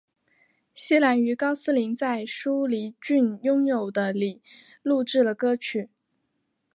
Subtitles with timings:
[0.73, 4.41] 希兰于高斯林在舒梨郡拥有的里
[4.81, 5.91] 录制了歌曲。